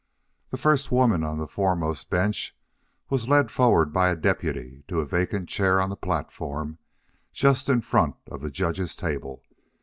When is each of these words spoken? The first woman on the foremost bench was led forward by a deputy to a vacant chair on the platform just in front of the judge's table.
The 0.49 0.57
first 0.57 0.91
woman 0.91 1.23
on 1.23 1.37
the 1.37 1.45
foremost 1.45 2.09
bench 2.09 2.55
was 3.11 3.29
led 3.29 3.51
forward 3.51 3.93
by 3.93 4.09
a 4.09 4.15
deputy 4.15 4.81
to 4.87 4.99
a 4.99 5.05
vacant 5.05 5.47
chair 5.47 5.79
on 5.79 5.91
the 5.91 5.95
platform 5.95 6.79
just 7.33 7.69
in 7.69 7.81
front 7.81 8.15
of 8.25 8.41
the 8.41 8.49
judge's 8.49 8.95
table. 8.95 9.43